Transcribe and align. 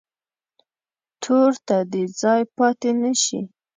تور 1.23 1.51
ته 1.67 1.77
دې 1.91 2.03
ځای 2.21 2.41
پاتې 2.55 2.89
نه 3.01 3.11
شي. 3.23 3.39